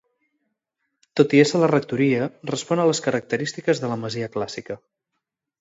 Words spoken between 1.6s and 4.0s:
la rectoria, respon a les característiques de